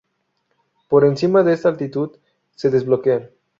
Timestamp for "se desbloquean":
2.55-3.29